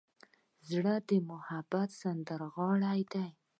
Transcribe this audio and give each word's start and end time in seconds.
زړه 0.69 0.95
د 1.09 1.11
محبت 1.29 1.89
سندرغاړی 2.01 3.01
دی. 3.13 3.27